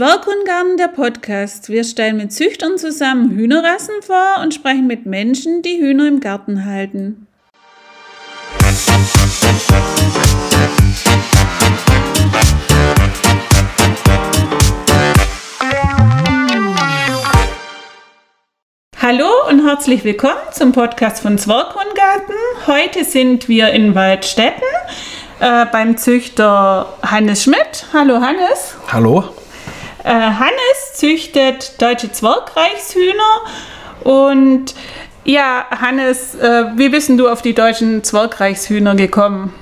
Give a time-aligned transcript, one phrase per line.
[0.00, 1.68] Zwerghundgarten, der Podcast.
[1.68, 6.64] Wir stellen mit Züchtern zusammen Hühnerrassen vor und sprechen mit Menschen, die Hühner im Garten
[6.64, 7.26] halten.
[19.60, 22.34] Und herzlich willkommen zum Podcast von Zwerghundgarten.
[22.66, 24.62] Heute sind wir in Waldstätten
[25.38, 27.86] äh, beim Züchter Hannes Schmidt.
[27.92, 28.76] Hallo Hannes.
[28.88, 29.24] Hallo.
[30.02, 33.42] Äh, Hannes züchtet deutsche Zwergreichshühner
[34.04, 34.74] und
[35.24, 39.52] ja, Hannes, äh, wie bist du auf die deutschen Zwergreichshühner gekommen?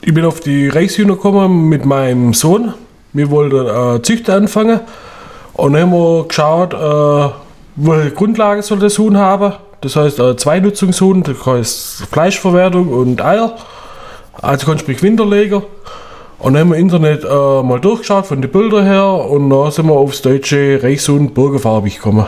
[0.00, 2.72] Ich bin auf die Reichshühner gekommen mit meinem Sohn.
[3.12, 4.80] Wir wollten äh, Züchter anfangen
[5.52, 6.72] und haben wir geschaut,
[7.76, 9.52] welche Grundlage soll das Huhn haben.
[9.82, 13.56] Das heißt, äh, Zweinutzungshuhn, das heißt Fleischverwertung und Eier.
[14.40, 15.62] Also kann sprich Winterleger.
[16.38, 19.70] Und dann haben wir im Internet äh, mal durchgeschaut von den Bildern her und dann
[19.70, 22.26] sind wir aufs deutsche Reichshuhn Burgerfarbig gekommen.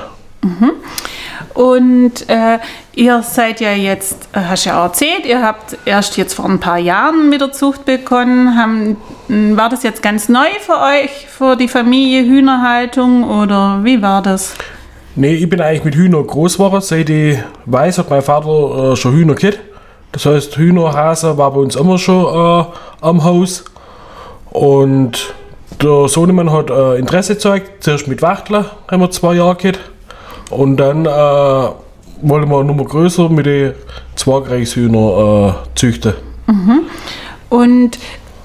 [1.54, 2.58] Und äh,
[2.94, 6.60] ihr seid ja jetzt, äh, hast ja auch erzählt, ihr habt erst jetzt vor ein
[6.60, 8.56] paar Jahren mit der Zucht begonnen.
[8.56, 8.96] Haben,
[9.28, 14.22] m, war das jetzt ganz neu für euch, für die Familie Hühnerhaltung oder wie war
[14.22, 14.54] das?
[15.18, 16.80] Nee, ich bin eigentlich mit Hühner groß geworden.
[16.80, 19.58] Seit ich weiß, hat mein Vater äh, schon Hühner gehabt.
[20.12, 22.64] Das heißt, Hühnerhase war bei uns immer schon äh,
[23.00, 23.64] am Haus.
[24.50, 25.34] Und
[25.82, 27.82] der Sohnemann hat äh, Interesse gezeigt.
[27.82, 29.80] Zuerst mit Wachtler haben wir zwei Jahre gehabt.
[30.50, 33.74] Und dann äh, wollen wir nochmal größer mit den
[34.14, 36.14] Zwergreichshühner äh, züchten.
[37.48, 37.98] Und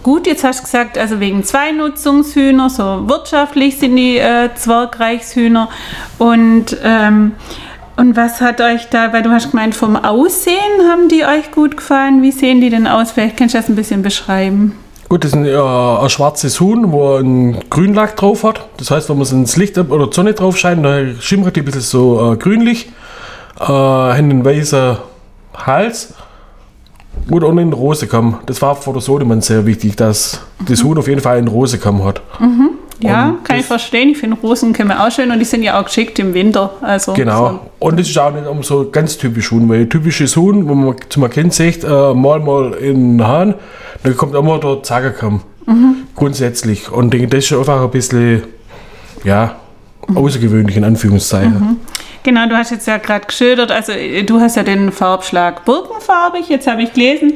[0.04, 5.70] gut, jetzt hast du gesagt, also wegen Zweinutzungshühner, so wirtschaftlich sind die äh, Zwergreichshühner.
[6.20, 7.32] Und, ähm,
[7.95, 11.78] und was hat euch da, weil du hast gemeint, vom Aussehen haben die euch gut
[11.78, 12.22] gefallen.
[12.22, 13.12] Wie sehen die denn aus?
[13.12, 14.78] Vielleicht kannst du das ein bisschen beschreiben.
[15.10, 18.67] Gut, das ist ein, äh, ein schwarzes Huhn, wo ein Grünlack drauf hat.
[18.77, 21.61] Das heißt, wenn man es ins Licht oder die Sonne drauf scheint, dann schimmert die
[21.61, 22.92] ein bisschen so äh, grünlich.
[23.60, 24.98] Äh, haben einen weißen
[25.54, 26.16] Hals
[27.30, 28.40] und auch einen Rosekamm.
[28.46, 32.04] Das war für den Sohnemann sehr wichtig, dass das Huhn auf jeden Fall einen Rosekamm
[32.04, 32.22] hat.
[33.00, 34.10] Ja, Und kann ich verstehen.
[34.10, 36.72] Ich finde Rosen können auch schön und die sind ja auch geschickt im Winter.
[36.82, 37.60] Also Genau.
[37.80, 40.96] Und das ist auch nicht um so ganz typisch Huhn, weil typisches Huhn, wo man
[41.10, 43.56] zum Erkennen sieht, äh, mal mal in den Hahn,
[44.04, 45.42] dann kommt immer der Zagerkamm.
[46.16, 46.92] Grundsätzlich.
[46.92, 48.44] Und denke, das ist einfach ein bisschen,
[49.24, 49.56] ja,
[50.14, 51.80] außergewöhnlich in Anführungszeichen.
[52.23, 56.47] Genau, du hast jetzt ja gerade geschildert, also äh, du hast ja den Farbschlag birkenfarbig.
[56.47, 57.33] Jetzt habe ich gelesen,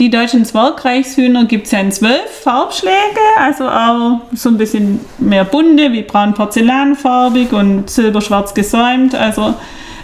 [0.00, 5.44] die deutschen Zwergreichshühner gibt es ja in zwölf Farbschläge, also auch so ein bisschen mehr
[5.44, 9.54] bunte, wie braun porzellanfarbig und silberschwarz gesäumt, also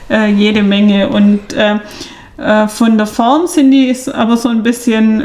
[0.08, 1.08] äh, jede Menge.
[1.08, 1.80] Und äh,
[2.40, 5.24] äh, von der Form sind die aber so ein bisschen äh,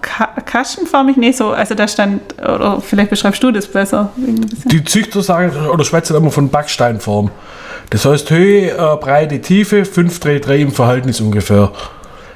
[0.00, 4.10] ka kastenförmig, nee, so, also da stand, oder vielleicht beschreibst du das besser.
[4.16, 7.30] Die Züchter sagen oder schwätzen immer von Backsteinform.
[7.90, 11.72] Das heißt Höhe, äh, Breite, Tiefe, 5 3 3 im Verhältnis ungefähr.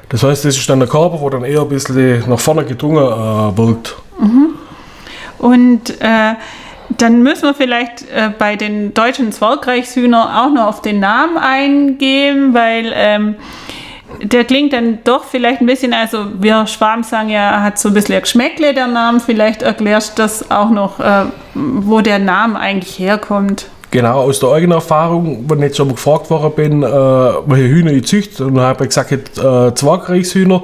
[0.09, 3.05] Das heißt, das ist dann der Körper, wo dann eher ein bisschen nach vorne gedrungen
[3.05, 3.97] äh, wirkt.
[5.38, 6.34] Und äh,
[6.97, 12.55] dann müssen wir vielleicht äh, bei den deutschen Zwergreichshühner auch noch auf den Namen eingehen,
[12.55, 13.37] weil ähm,
[14.22, 17.94] der klingt dann doch vielleicht ein bisschen, also wir Schwaben sagen ja, hat so ein
[17.94, 19.20] bisschen Geschmäckle, der Name.
[19.20, 23.66] Vielleicht erklärst du das auch noch, äh, wo der Name eigentlich herkommt.
[23.91, 27.69] Genau, aus der eigenen Erfahrung, wenn ich jetzt schon mal gefragt worden bin, äh, welche
[27.69, 30.62] Hühner ich züchte, und dann habe ich gesagt, äh, Zwergreichshühner.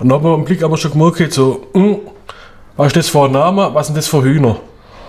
[0.00, 1.96] Und dann hat man im Blick aber schon gemerkt, so, hm,
[2.76, 4.56] was ist das für ein Name, was sind das für Hühner?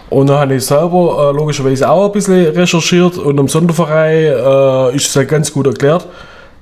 [0.09, 4.95] Und dann habe ich selber äh, logischerweise auch ein bisschen recherchiert und im Sonderverein äh,
[4.95, 6.07] ist es halt ganz gut erklärt,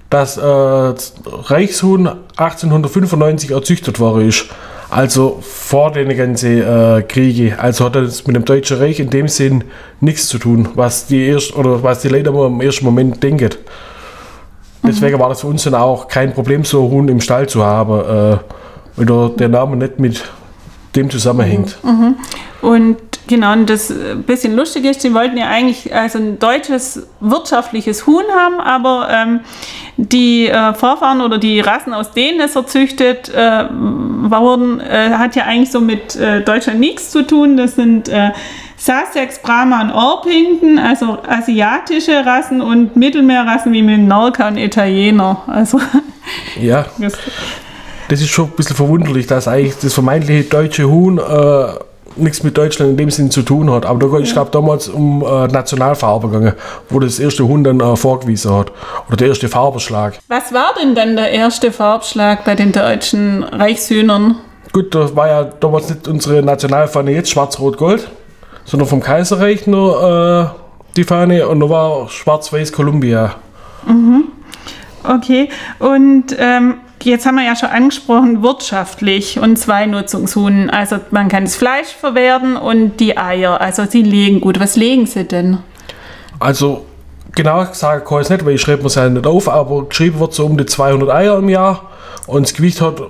[0.09, 2.07] dass äh, das Reichshuhn
[2.38, 4.45] 1895 erzüchtet worden ist.
[4.90, 7.59] Also vor den ganzen äh, Kriege.
[7.59, 9.66] Also hat das mit dem Deutschen Reich in dem Sinn
[10.00, 13.50] nichts zu tun, was die erst oder was die Leute im ersten Moment denken.
[14.84, 17.66] Deswegen war das für uns dann auch kein Problem, so einen Huhn im Stall zu
[17.66, 18.37] haben, äh,
[18.96, 20.23] weil der, Name nicht mit
[20.96, 21.78] dem zusammenhängt.
[22.61, 22.97] Und
[23.28, 28.08] genau, und das äh, bisschen lustig ist, sie wollten ja eigentlich also ein deutsches wirtschaftliches
[28.08, 29.40] Huhn haben, aber ähm,
[29.97, 35.44] die äh, Vorfahren oder die Rassen, aus denen es erzüchtet äh, wurden, äh, hat ja
[35.44, 37.58] eigentlich so mit äh, Deutschland nichts zu tun.
[37.58, 38.32] Das sind äh,
[38.78, 45.44] Sussex, Brahma und Orpington, also asiatische Rassen und Mittelmeerrassen wie Minorca und Italiener.
[45.47, 45.80] Also
[46.62, 47.14] Ja, das,
[48.08, 51.86] das ist schon ein bisschen verwunderlich, dass eigentlich das vermeintliche deutsche Huhn äh,
[52.19, 53.85] nichts mit Deutschland in dem Sinn zu tun hat.
[53.85, 56.53] Aber da ist, glaube damals um äh, Nationalfarbe gegangen,
[56.90, 58.72] wo das erste Hund dann äh, vorgewiesen hat.
[59.08, 60.19] Oder der erste Farbenschlag.
[60.28, 64.35] Was war denn dann der erste Farbschlag bei den deutschen Reichshühnern?
[64.73, 68.08] Gut, da war ja damals nicht unsere Nationalfahne jetzt schwarz-rot-gold,
[68.66, 73.35] sondern vom Kaiserreich nur äh, die Fahne und da war schwarz-weiß Columbia.
[75.08, 75.50] Okay,
[75.80, 80.70] und ähm, jetzt haben wir ja schon angesprochen, wirtschaftlich und Zweinutzungshuhn.
[80.70, 83.62] Also man kann das Fleisch verwerten und die Eier.
[83.62, 84.59] Also sie legen gut.
[84.59, 85.59] Was legen sie denn?
[86.40, 86.86] Also
[87.36, 89.86] genau sagen kann ich es nicht, weil ich schreibe mir es ja nicht auf, aber
[89.86, 91.90] geschrieben wird so um die 200 Eier im Jahr
[92.26, 93.02] und das Gewicht hat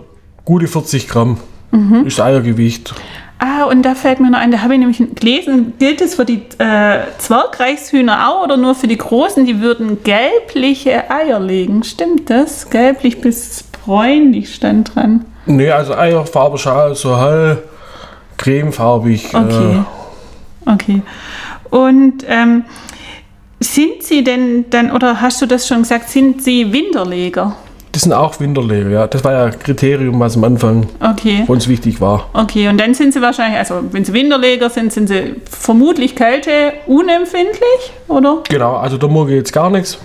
[0.45, 1.37] gute 40 Gramm.
[2.05, 2.93] Ist das Eiergewicht.
[3.39, 6.25] Ah, und da fällt mir noch ein, da habe ich nämlich gelesen, gilt es für
[6.25, 9.45] die äh, Zwergreichshühner auch oder nur für die Großen?
[9.45, 11.83] Die würden gelbliche Eier legen.
[11.83, 12.69] Stimmt das?
[12.69, 15.25] Gelblich bis bräunlich stand dran.
[15.45, 17.63] Nee, also Eierfarbe schal, so hell
[18.37, 19.33] cremefarbig.
[19.33, 19.83] Okay.
[20.65, 21.01] Okay.
[21.69, 22.65] Und ähm,
[23.59, 27.55] sind sie denn dann, oder hast du das schon gesagt, sind sie Winterleger?
[27.97, 29.07] Die sind auch Winterleger, ja.
[29.07, 31.41] Das war ja ein Kriterium, was am Anfang Okay.
[31.47, 32.29] für uns wichtig war.
[32.33, 36.73] Okay, und dann sind sie wahrscheinlich, also wenn sie Winterleger sind, sind sie vermutlich Kälte
[36.85, 38.43] unempfindlich, oder?
[38.49, 39.97] Genau, also da ich jetzt gar nichts.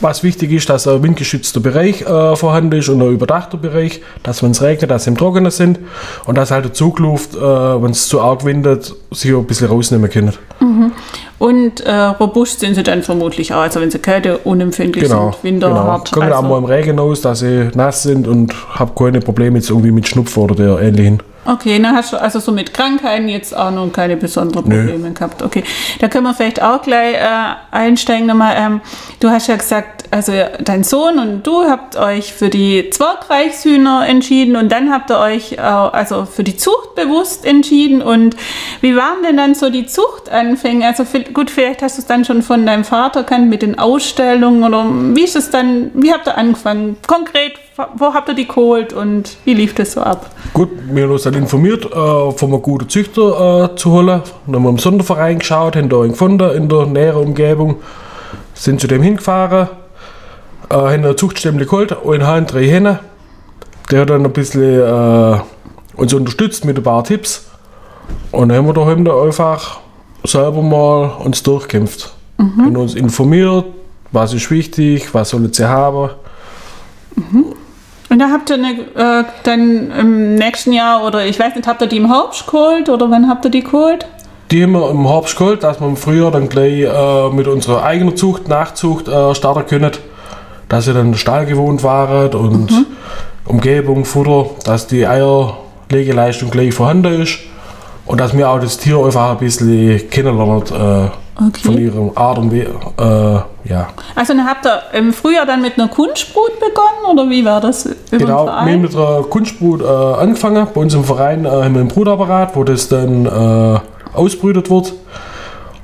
[0.00, 4.42] Was wichtig ist, dass ein windgeschützter Bereich äh, vorhanden ist und ein überdachter Bereich, dass
[4.42, 5.78] wenn es regnet, dass sie im Trockenen sind
[6.26, 9.68] und dass halt die Zugluft, äh, wenn es zu arg windet, sich auch ein bisschen
[9.68, 10.32] rausnehmen können.
[11.38, 15.30] Und äh, robust sind sie dann vermutlich auch, also wenn sie Kälte unempfindlich Genau.
[15.30, 16.10] sind, winterhart.
[16.10, 19.58] Kommen auch mal also, im Regen aus, dass sie nass sind und habe keine Probleme
[19.58, 21.22] jetzt irgendwie mit Schnupfen oder der ähnlichen.
[21.44, 24.86] okay, dann hast du also so mit Krankheiten jetzt auch noch keine besonderen Nö.
[24.86, 25.42] Probleme gehabt.
[25.42, 25.62] Okay,
[26.00, 28.56] da können wir vielleicht auch gleich äh, einsteigen nochmal.
[28.58, 28.80] Ähm,
[29.20, 34.56] du hast ja gesagt, also dein Sohn und du habt euch für die Zwergreichshühner entschieden
[34.56, 38.02] und dann habt ihr euch äh, also für die Zucht bewusst entschieden.
[38.02, 38.36] Und
[38.80, 40.86] wie waren denn dann so die Zuchtanfänge?
[40.86, 44.64] Also gut, vielleicht hast du es dann schon von deinem Vater kennt mit den Ausstellungen
[44.64, 46.96] oder wie ist es dann, wie habt ihr angefangen?
[47.06, 47.52] Konkret,
[47.94, 50.30] wo habt ihr die geholt und wie lief das so ab?
[50.54, 54.22] Gut, wir haben uns dann informiert, äh, von einem guten Züchter äh, zu holen.
[54.46, 57.76] Dann haben wir im Sonderverein geschaut, haben da einen gefunden in der näheren Umgebung.
[58.54, 59.68] Sind zu dem hingefahren,
[60.70, 63.00] äh, haben eine Zuchtstämmle geholt, einen Hahn, drei Hähne.
[63.90, 65.40] Der hat dann ein bisschen äh,
[65.96, 67.50] uns unterstützt mit ein paar Tipps.
[68.32, 69.80] Und dann haben wir daheim da einfach
[70.24, 72.14] selber mal uns durchkämpft.
[72.38, 73.64] Haben uns informiert,
[74.12, 76.10] was ist wichtig, was sollen sie haben.
[78.10, 81.82] Und da habt ihr eine, äh, dann im nächsten Jahr oder ich weiß nicht, habt
[81.82, 84.06] ihr die im Herbst geholt oder wann habt ihr die geholt?
[84.50, 87.82] Die haben wir im Herbst geholt, dass wir im Frühjahr dann gleich äh, mit unserer
[87.82, 89.92] eigenen Zucht, Nachzucht äh, starten können.
[90.68, 92.86] Dass sie dann Stall gewohnt waren und
[93.44, 97.38] Umgebung, Futter, dass die Eierlegeleistung gleich vorhanden ist.
[98.06, 100.62] Und dass wir auch das Tier einfach ein bisschen kennenlernen
[101.06, 101.10] äh,
[101.40, 101.60] Okay.
[101.62, 103.88] von ihrer Art und We äh, ja.
[104.16, 107.86] Also dann habt ihr im Frühjahr dann mit einer Kunstbrut begonnen oder wie war das
[107.86, 110.66] über Genau, wir haben mit der Kunstbrut äh, angefangen.
[110.74, 113.78] Bei uns im Verein äh, haben wir ein Brutapparat, wo das dann äh,
[114.16, 114.94] ausbrütet wird.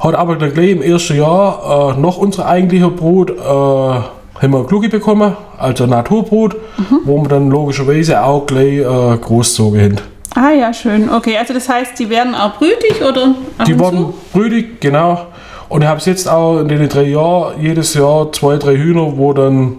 [0.00, 4.00] Hat aber dann gleich im ersten Jahr äh, noch unsere eigentliche Brut äh,
[4.44, 6.56] haben wir eine Glucke bekommen, also Naturbrut,
[7.04, 9.96] wo wir dann logischerweise auch gleich äh, großzogen haben.
[10.34, 11.10] Ah ja, schön.
[11.10, 13.34] Okay, also das heißt, die werden auch brütig oder?
[13.66, 15.26] Die wurden brütig, genau.
[15.68, 19.16] Und ich habe es jetzt auch in den drei Jahren jedes Jahr zwei, drei Hühner,
[19.16, 19.78] wo dann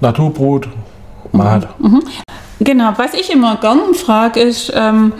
[0.00, 0.68] Naturbrut
[1.32, 1.66] machen.
[2.60, 5.12] Genau, was ich immer gern frage ist, ähm,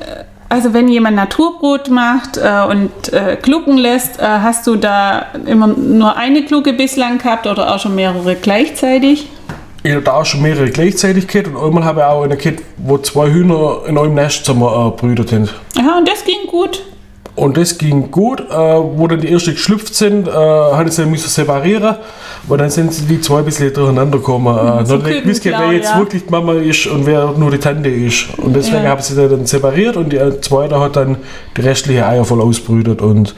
[0.00, 5.26] äh, also wenn jemand Naturbrot macht äh, und äh, glucken lässt, äh, hast du da
[5.46, 9.28] immer nur eine Glucke bislang gehabt oder auch schon mehrere gleichzeitig?
[9.82, 12.62] Ich habe da auch schon mehrere gleichzeitig gehabt und einmal habe ich auch eine gehabt,
[12.78, 15.54] wo zwei Hühner in einem Nest zusammen äh, brütet sind.
[15.78, 16.82] Aha, und das ging gut.
[17.38, 18.40] Und das ging gut.
[18.40, 21.96] Äh, wo dann die ersten geschlüpft sind, äh, habe ich sie müssen separieren,
[22.48, 24.56] weil dann sind die zwei ein bisschen durcheinander gekommen.
[24.56, 25.98] Äh, so dann nicht gewusst, wer Kükenklau, jetzt ja.
[25.98, 28.26] wirklich die Mama ist und wer nur die Tante ist.
[28.38, 28.90] Und deswegen Ja.
[28.90, 31.16] habe ich sie dann separiert und die äh, zweite hat dann
[31.56, 33.00] die restlichen Eier voll ausbrütet.
[33.02, 33.34] Und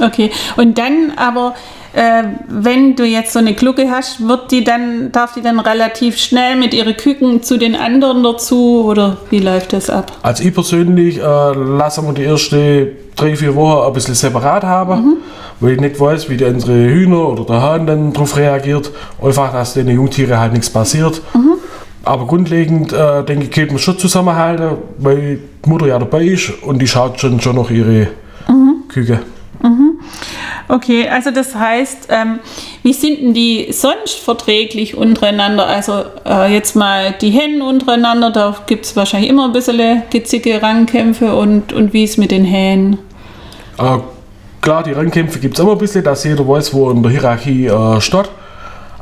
[0.00, 1.54] Okay, und dann aber,
[1.94, 6.16] äh, wenn du jetzt so eine Glucke hast, wird die dann, darf die dann relativ
[6.16, 10.10] schnell mit ihren Küken zu den anderen dazu oder wie läuft das ab?
[10.22, 15.18] Also ich persönlich äh, lasse wir die ersten drei, vier Wochen ein bisschen separat haben,
[15.60, 18.90] weil ich nicht weiß, wie unsere Hühner oder der Hahn dann darauf reagiert.
[19.22, 21.20] Einfach, dass den Jungtiere halt nichts passiert.
[22.04, 26.62] Aber grundlegend äh, denke ich, kann man schon zusammenhalten, weil die Mutter ja dabei ist
[26.62, 28.08] und die schaut schon, schon noch ihre
[28.88, 29.20] Küche.
[30.72, 32.38] Okay, also das heißt, ähm,
[32.82, 35.66] wie sind denn die sonst verträglich untereinander?
[35.66, 40.62] Also äh, jetzt mal die Hennen untereinander, da gibt es wahrscheinlich immer ein bisschen gitzige
[40.62, 42.96] Rangkämpfe und, und wie ist mit den Hähnen?
[43.78, 43.98] Äh,
[44.62, 47.66] klar, die Rangkämpfe gibt es immer ein bisschen, dass jeder weiß, wo in der Hierarchie
[47.66, 48.30] äh, steht.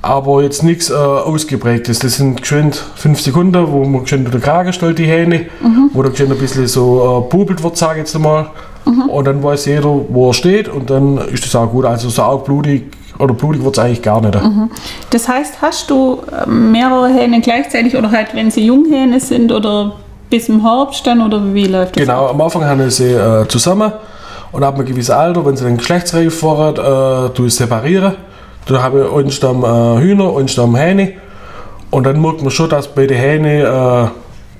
[0.02, 2.00] Aber jetzt nichts äh, Ausgeprägtes.
[2.00, 5.90] Das sind geschwind fünf Sekunden, wo man geschwind den Kragen stellt, die Hähne, Mhm.
[5.92, 8.50] wo dann geschwind ein bisschen so äh, bubelt wird, sage ich jetzt mal.
[8.84, 9.08] Mhm.
[9.08, 11.84] Und dann weiß jeder, wo er steht und dann ist das auch gut.
[11.84, 12.84] Also so auch blutig
[13.18, 14.34] oder blutig wird es eigentlich gar nicht.
[14.34, 14.70] Mhm.
[15.10, 19.96] Das heißt, hast du äh, mehrere Hähne gleichzeitig oder halt, wenn sie Junghähne sind oder
[20.30, 22.02] bis im Herbst dann oder wie läuft das?
[22.02, 23.92] Genau, am Anfang haben sie äh, zusammen
[24.52, 28.14] und ab einem gewissen Alter, wenn sie dann geschlechtsreif waren, äh, ich separieren.
[28.66, 31.12] Da habe ich einen Stamm äh, Hühner, einen Stamm Hähne.
[31.90, 34.08] Und dann merkt man schon, dass bei den Hähnen, äh,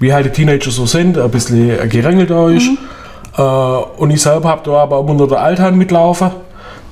[0.01, 2.69] wie halt die Teenager so sind, ein bisschen ein Gerangel da ist.
[3.37, 6.31] Äh, und ich selber habe da aber immer nur der Althahn mitlaufen,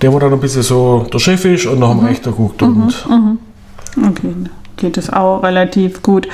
[0.00, 2.62] der wo dann ein bisschen so der Chef ist und nach dem Rechter guckt.
[2.62, 3.07] Und
[3.97, 4.35] Okay,
[4.76, 6.28] geht das auch relativ gut.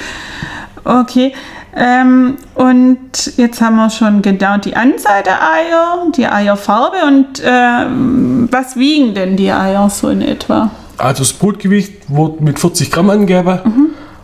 [0.85, 1.33] Okay,
[1.77, 8.49] ähm, und jetzt haben wir schon genau die Anzahl der Eier, die Eierfarbe und ähm,
[8.51, 10.71] was wiegen denn die Eier so in etwa?
[10.99, 13.59] Also das Brutgewicht wird mit 40 Gramm angegeben.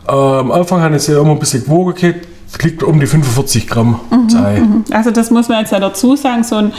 [0.06, 2.26] Äh, am Anfang habe ich sie immer ein bisschen gewogen, gehabt.
[2.52, 4.62] Es liegt um die 45 Gramm das Ei.
[4.90, 6.73] Also das muss man jetzt ja dazu sagen, so ein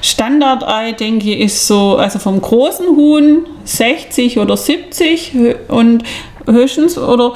[0.00, 6.02] Standardei, denke ich, ist so, also vom großen Huhn 60 oder 70 hö- und
[6.46, 7.34] höchstens oder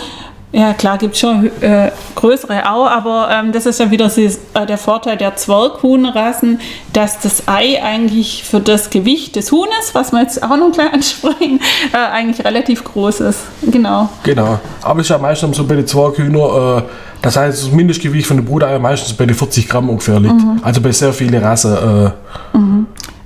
[0.53, 4.67] ja klar gibt es schon äh, größere auch, aber ähm, das ist ja wieder äh,
[4.67, 6.61] der Vorteil der Zwerghuhnrassen,
[6.93, 10.93] dass das Ei eigentlich für das Gewicht des Huhnes, was wir jetzt auch noch gleich
[10.93, 11.61] ansprechen,
[11.93, 13.41] äh, eigentlich relativ groß ist.
[13.63, 14.09] Genau.
[14.23, 14.59] Genau.
[14.83, 16.83] Aber es ist ja meistens so bei den Zwerghühner, äh,
[17.23, 20.35] das heißt, das Mindestgewicht von den Bruteiern meistens bei den 40 Gramm ungefähr liegt.
[20.63, 21.73] Also bei sehr vielen Rassen.
[21.73, 22.11] Äh,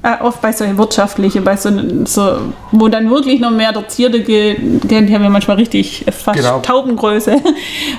[0.02, 1.70] Äh, oft bei so wirtschaftliche, bei so,
[2.06, 2.38] so,
[2.72, 4.58] wo dann wirklich noch mehr der Zierde geht,
[4.90, 6.60] die haben ja manchmal richtig fast Genau.
[6.60, 7.36] Taubengröße.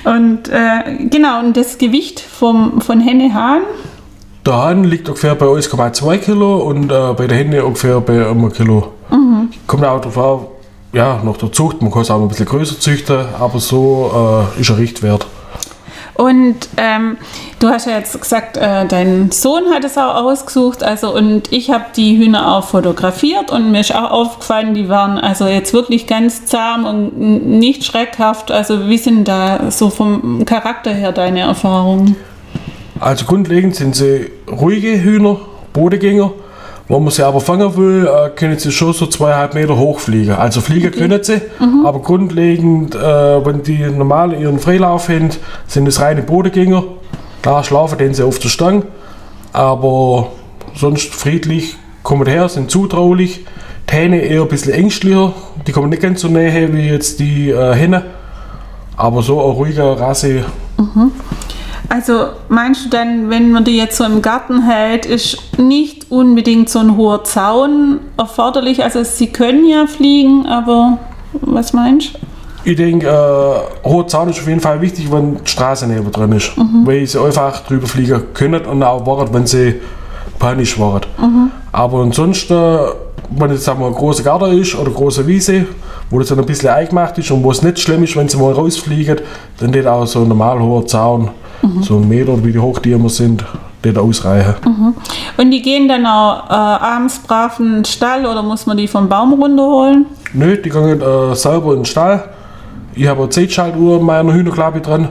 [0.04, 3.62] Und äh, genau, und das Gewicht vom, von Henne Hahn,
[4.44, 8.54] der Hahn liegt ungefähr bei 1,2 Kilo und äh, bei der Henne ungefähr bei 1
[8.56, 8.88] Kilo.
[9.68, 10.46] Kommt auch drauf an,
[10.92, 11.80] ja, nach der Zucht.
[11.80, 15.26] Man kann es auch ein bisschen größer züchten, aber so äh, ist ein Richtwert.
[16.22, 17.16] Und ähm,
[17.58, 21.72] du hast ja jetzt gesagt, äh, dein Sohn hat es auch ausgesucht, also und ich
[21.72, 26.06] habe die Hühner auch fotografiert und mir ist auch aufgefallen, die waren also jetzt wirklich
[26.06, 28.52] ganz zahm und nicht schreckhaft.
[28.52, 32.14] Also wie sind da so vom Charakter her deine Erfahrungen?
[33.00, 35.40] Also grundlegend sind sie ruhige Hühner,
[35.72, 36.30] Bodengänger.
[36.92, 40.32] Wenn man sie aber fangen will, äh, können sie schon so zweieinhalb Meter hoch fliegen.
[40.32, 41.40] Also fliegen können sie,
[41.86, 42.98] aber grundlegend, äh,
[43.46, 45.30] wenn die normal ihren Freilauf haben,
[45.66, 46.84] sind es reine Bodengänger.
[47.40, 48.82] Klar schlafen den sie auf der Stange,
[49.54, 50.32] aber
[50.74, 53.46] sonst friedlich, kommen her, sind zutraulich.
[53.88, 55.32] Die Hähne eher ein bisschen ängstlicher,
[55.66, 58.04] die kommen nicht ganz so näher wie jetzt die äh, Henne.
[58.98, 60.44] Aber so eine ruhige Rasse
[61.88, 66.68] Also meinst du dann, wenn man die jetzt so im Garten hält, ist nicht unbedingt
[66.68, 68.84] so ein hoher Zaun erforderlich?
[68.84, 70.98] Also sie können ja fliegen, aber
[71.40, 72.18] was meinst du?
[72.64, 76.30] Ich denke, äh, hoher Zaun ist auf jeden Fall wichtig, wenn die Straße neben dran
[76.32, 76.52] ist.
[76.86, 79.76] Weil sie einfach drüber fliegen können und auch waren, wenn sie
[80.38, 81.00] panisch waren.
[81.72, 82.78] Aber ansonsten,
[83.30, 85.66] wenn jetzt sagen wir, ein großer Garten ist oder eine große Wiese,
[86.10, 88.36] wo das dann ein bisschen eingemacht ist und wo es nicht schlimm ist, wenn sie
[88.36, 89.18] mal rausfliegen,
[89.58, 91.30] dann wird auch so ein normal hoher Zaun,
[91.80, 93.44] so ein Meter, wie die hoch die immer sind,
[93.82, 94.54] wird ausreichen.
[95.36, 98.88] Und die gehen dann auch äh, abends brav in den Stall oder muss man die
[98.88, 100.06] vom Baum runterholen?
[100.32, 102.24] Nö, die gehen äh, selber in den Stall.
[102.94, 105.08] Ich habe eine Zeitschaltuhr in meiner Hühnerklappe dran.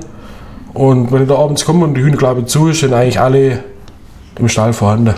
[0.73, 3.63] Und wenn ich da abends komme und die Hühnerklappe zu ist, sind eigentlich alle
[4.39, 5.15] im Stall vorhanden.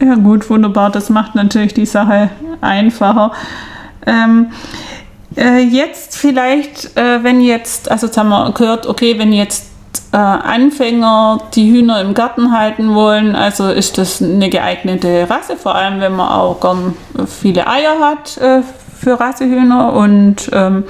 [0.00, 0.90] Ja gut, wunderbar.
[0.90, 3.32] Das macht natürlich die Sache einfacher.
[4.06, 4.48] Ähm,
[5.36, 9.71] äh, jetzt vielleicht, äh, wenn jetzt, also jetzt haben wir gehört, okay, wenn jetzt
[10.12, 15.74] äh, Anfänger die Hühner im Garten halten wollen, also ist das eine geeignete Rasse, vor
[15.74, 16.94] allem wenn man auch gern
[17.26, 18.62] viele Eier hat äh,
[18.98, 20.84] für Rassehühner und ähm,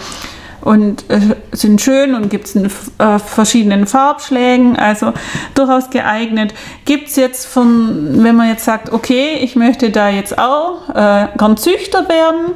[0.63, 5.13] und äh, sind schön und gibt es in äh, verschiedenen Farbschlägen, also
[5.55, 6.55] durchaus geeignet.
[6.85, 11.27] Gibt es jetzt von, wenn man jetzt sagt, okay, ich möchte da jetzt auch äh,
[11.37, 12.53] gern Züchter werden,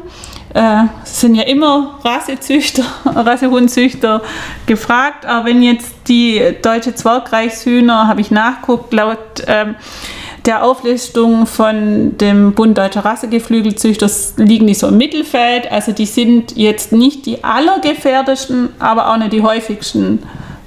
[0.56, 4.22] äh, sind ja immer Rassezüchter, Rassehundzüchter
[4.64, 9.74] gefragt, aber wenn jetzt die deutsche Zwergreichshühner, habe ich nachguckt, laut ähm,
[10.46, 15.70] der Auflistung von dem Bund Deutscher Rassegeflügelzüchter liegen die so im Mittelfeld.
[15.70, 20.22] Also die sind jetzt nicht die allergefährdesten, aber auch nicht die häufigsten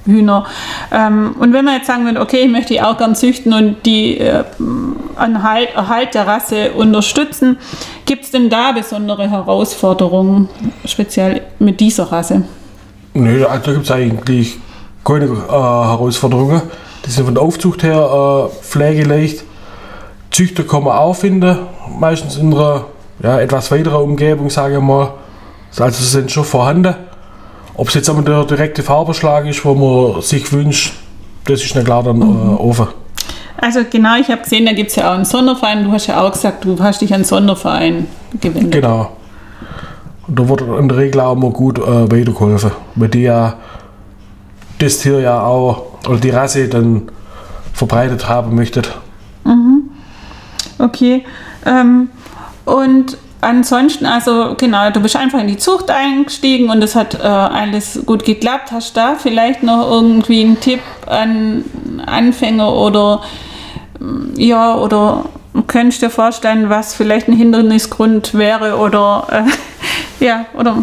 [0.06, 0.46] Hühner.
[0.92, 3.84] Ähm, und wenn man jetzt sagen würde, okay, ich möchte die auch gern züchten und
[3.86, 4.44] die äh,
[5.16, 7.58] Erhalt der Rasse unterstützen,
[8.06, 10.48] gibt es denn da besondere Herausforderungen,
[10.84, 12.44] speziell mit dieser Rasse?
[13.14, 14.58] Nö, also gibt es eigentlich
[15.04, 16.62] keine äh, Herausforderungen.
[17.04, 19.44] Die sind von der Aufzucht her äh, pflegeleicht.
[20.30, 21.58] Züchter kann man auch finden,
[21.98, 22.84] meistens in einer
[23.22, 25.12] ja, etwas weiterer Umgebung, sage ich mal.
[25.78, 26.94] Also sie sind schon vorhanden.
[27.80, 30.92] Ob es jetzt aber der direkte Farbenschlag ist, wo man sich wünscht,
[31.46, 32.22] das ist nicht klar dann mhm.
[32.22, 32.88] äh, offen.
[33.56, 35.84] Also genau, ich habe gesehen, da gibt es ja auch einen Sonderverein.
[35.84, 38.06] Du hast ja auch gesagt, du hast dich an Sonderverein
[38.38, 38.72] gewendet.
[38.72, 39.16] Genau.
[40.26, 43.54] Und da wird in der Regel auch immer gut äh, weitergeholfen, weil die ja
[44.78, 47.10] das Tier ja auch, oder die Rasse dann
[47.72, 48.82] verbreitet haben möchte.
[49.44, 49.84] Mhm.
[50.78, 51.24] Okay.
[51.64, 52.10] Ähm,
[52.66, 57.26] und ansonsten, also genau, du bist einfach in die Zucht eingestiegen und es hat äh,
[57.26, 58.72] alles gut geklappt.
[58.72, 61.64] Hast du da vielleicht noch irgendwie einen Tipp an
[62.06, 63.22] Anfänger oder
[63.98, 65.24] mm, ja, oder
[65.66, 70.82] könntest du dir vorstellen, was vielleicht ein Hindernisgrund wäre oder äh, ja, oder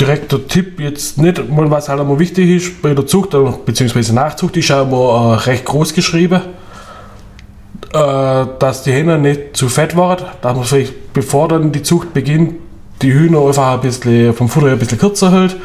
[0.00, 4.12] direkter Tipp jetzt nicht, was halt immer wichtig ist bei der Zucht bzw.
[4.12, 6.42] Nachzucht ist ja immer äh, recht groß geschrieben
[7.92, 12.14] äh, dass die Hühner nicht zu fett waren, dass man vielleicht bevor dann die Zucht
[12.14, 12.54] beginnt,
[13.02, 15.56] die Hühner einfach ein bisschen vom Futter ein bisschen kürzer hält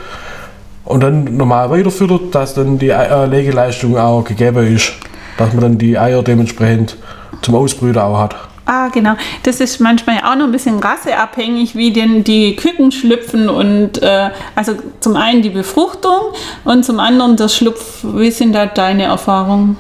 [0.86, 4.94] und dann normal weiterfüttert, dass dann die äh, Legeleistung auch gegeben ist,
[5.38, 6.98] dass man dann die Eier dementsprechend
[7.42, 8.36] zum Ausbrüten auch hat.
[8.66, 9.16] Ah, genau.
[9.42, 14.30] Das ist manchmal auch noch ein bisschen rasseabhängig, wie denn die Küken schlüpfen und äh,
[14.54, 16.34] also zum einen die Befruchtung
[16.66, 18.04] und zum anderen der Schlupf.
[18.04, 19.76] Wie sind da deine Erfahrungen?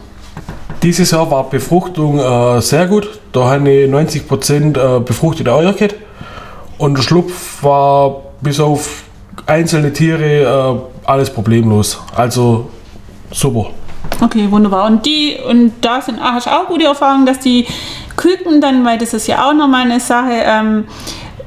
[0.81, 3.19] Dieses Jahr war Befruchtung äh, sehr gut.
[3.33, 5.75] Da habe ich 90% äh, befruchtete Eier.
[6.77, 9.03] Und der Schlupf war bis auf
[9.45, 12.00] einzelne Tiere äh, alles problemlos.
[12.15, 12.69] Also
[13.29, 13.71] super.
[14.21, 14.86] Okay, wunderbar.
[14.86, 17.65] Und die, und da sind, hast du auch gute Erfahrungen, dass die
[18.15, 20.86] Küken dann, weil das ist ja auch nochmal eine Sache, ähm,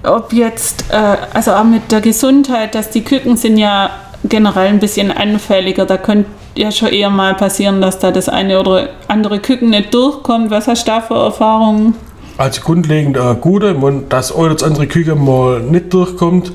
[0.05, 3.91] ob jetzt, äh, also auch mit der Gesundheit, dass die Küken sind ja
[4.25, 5.87] generell ein bisschen anfälliger.
[5.87, 9.93] Da könnte ja schon eher mal passieren, dass da das eine oder andere Küken nicht
[9.95, 10.51] durchkommt.
[10.51, 11.95] Was hast du da für Erfahrungen?
[12.39, 13.75] Also grundlegend äh, gute,
[14.09, 16.53] dass auch das andere Küken mal nicht durchkommt,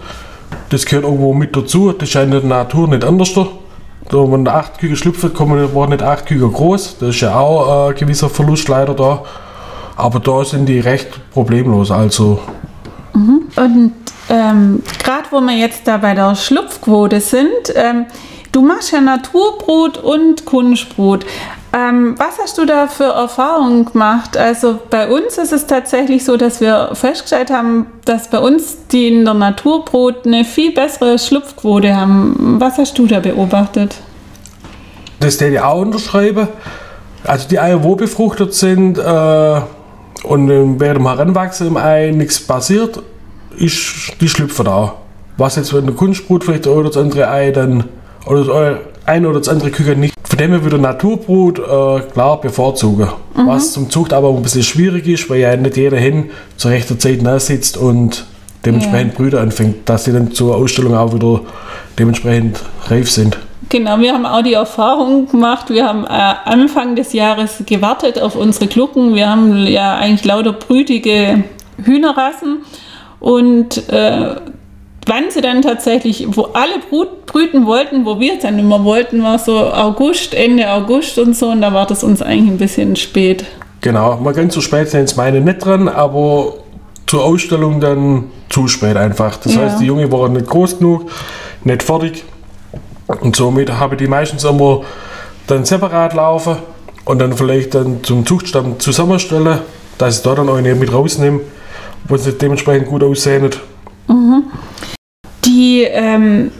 [0.70, 1.92] das gehört irgendwo mit dazu.
[1.92, 3.34] Das scheint in der Natur nicht anders.
[3.34, 6.98] Da, wenn acht Küken schlüpfen, kommen waren nicht acht Küken groß.
[7.00, 9.24] Das ist ja auch äh, ein gewisser Verlust leider da.
[9.96, 11.92] Aber da sind die recht problemlos.
[11.92, 12.40] Also.
[13.14, 13.42] Mhm.
[13.56, 13.94] Und
[14.30, 18.06] ähm, gerade wo wir jetzt da bei der Schlupfquote sind, ähm,
[18.52, 21.26] Du machst ja Naturbrot und Kunstbrot.
[21.74, 24.38] Ähm, was hast du da für Erfahrungen gemacht?
[24.38, 29.10] Also bei uns ist es tatsächlich so, dass wir festgestellt haben, dass bei uns die
[29.10, 32.56] in der Naturbrot eine viel bessere Schlupfquote haben.
[32.60, 33.96] Was hast du da beobachtet?
[35.20, 36.48] Das werde ich auch unterschreiben.
[37.24, 39.62] Also die Eier, wo befruchtet sind äh,
[40.24, 43.02] und während dem Heranwachsen im Ei nichts passiert,
[43.58, 44.96] ist die schlüpfen da.
[45.36, 47.84] Was jetzt, wenn der Kunstbrot vielleicht oder das andere Ei dann
[48.28, 50.14] oder eine oder das andere Küken nicht.
[50.24, 53.08] Von dem her würde Naturbrut äh, klar bevorzugen.
[53.36, 53.48] Mhm.
[53.48, 57.00] Was zum Zucht aber ein bisschen schwierig ist, weil ja nicht jeder hin zur rechten
[57.00, 58.26] Zeit nah sitzt und
[58.66, 59.18] dementsprechend ja.
[59.18, 61.42] Brüder anfängt, dass sie dann zur Ausstellung auch wieder
[61.98, 63.38] dementsprechend reif sind.
[63.70, 68.36] Genau, wir haben auch die Erfahrung gemacht, wir haben äh, Anfang des Jahres gewartet auf
[68.36, 69.16] unsere Glucken.
[69.16, 71.44] Wir haben ja eigentlich lauter brütige
[71.84, 72.60] Hühnerrassen
[73.20, 74.36] und äh,
[75.08, 79.40] wann sie dann tatsächlich, wo alle Brut, brüten wollten, wo wir dann immer wollten, war
[79.40, 83.46] so August, Ende August und so und da war das uns eigentlich ein bisschen spät.
[83.82, 86.56] Genau, mal ganz so spät sind es meine nicht dran, aber
[87.06, 89.38] zur Ausstellung dann zu spät einfach.
[89.38, 89.62] Das ja.
[89.62, 91.10] heißt, die Junge waren nicht groß genug,
[91.64, 92.24] nicht fertig
[93.08, 94.82] und somit habe ich die meistens immer
[95.48, 96.58] dann separat laufen
[97.06, 99.60] und dann vielleicht dann zum Zuchtstamm zusammenstellen,
[99.98, 101.40] dass ich da dann auch eine mit rausnehme,
[102.08, 103.50] wo sie dementsprechend gut aussehen.
[104.08, 104.44] Mhm.
[105.84, 106.52] Ähm,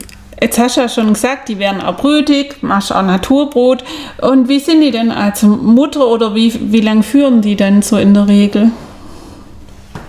[0.42, 3.84] jetzt hast du ja schon gesagt, die werden auch brütig, machst auch Naturbrot.
[4.22, 7.98] Und wie sind die denn als Mutter oder wie, wie lange führen die denn so
[7.98, 8.72] in der Regel?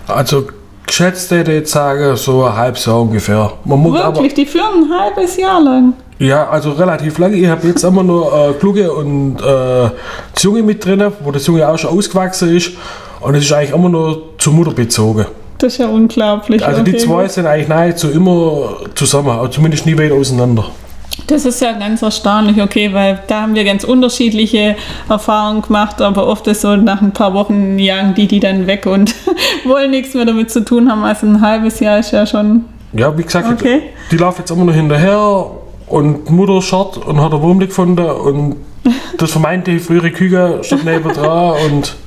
[0.07, 0.47] Also
[0.85, 3.53] geschätzt hätte ich jetzt sagen, so ein halbes Jahr ungefähr.
[3.63, 5.93] Man muss Wirklich, aber, die führen ein halbes Jahr lang?
[6.19, 7.37] Ja, also relativ lange.
[7.37, 9.89] Ich habe jetzt immer nur äh, Kluge und äh,
[10.33, 12.71] das Junge mit drin, wo das Junge auch schon ausgewachsen ist.
[13.21, 15.25] Und es ist eigentlich immer nur zur Mutter bezogen.
[15.59, 16.65] Das ist ja unglaublich.
[16.65, 20.65] Also die zwei sind eigentlich nahezu immer zusammen, also zumindest nie weit auseinander.
[21.27, 24.77] Das ist ja ganz erstaunlich, okay, weil da haben wir ganz unterschiedliche
[25.09, 28.85] Erfahrungen gemacht, aber oft ist so, nach ein paar Wochen jagen die die dann weg
[28.85, 29.13] und
[29.65, 31.03] wollen nichts mehr damit zu tun haben.
[31.03, 32.63] Also ein halbes Jahr ist ja schon.
[32.93, 33.81] Ja, wie gesagt, okay.
[34.11, 35.51] die laufen jetzt immer noch hinterher
[35.87, 38.55] und Mutter schaut und hat ein Wurmli gefunden und
[39.17, 41.97] das vermeinte frühere Kühe steht neben dran und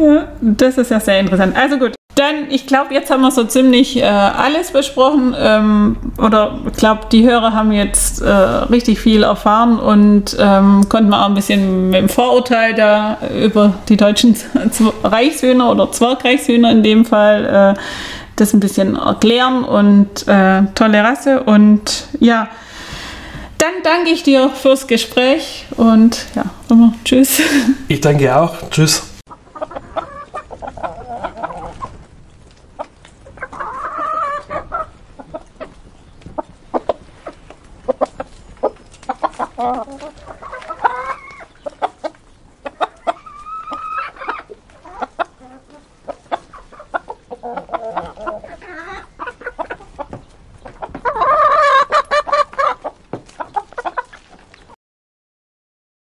[0.00, 1.56] Ja, das ist ja sehr interessant.
[1.56, 5.34] Also gut, dann, ich glaube, jetzt haben wir so ziemlich äh, alles besprochen.
[5.38, 11.14] Ähm, oder ich glaube, die Hörer haben jetzt äh, richtig viel erfahren und ähm, konnten
[11.14, 14.34] auch ein bisschen mit dem Vorurteil da über die deutschen
[14.70, 17.80] Z- Reichshühner oder Zwergreichshühner in dem Fall äh,
[18.36, 21.42] das ein bisschen erklären und äh, tolle Rasse.
[21.44, 22.48] Und ja,
[23.58, 27.40] dann danke ich dir fürs Gespräch und ja, immer tschüss.
[27.88, 28.54] ich danke auch.
[28.70, 29.09] Tschüss.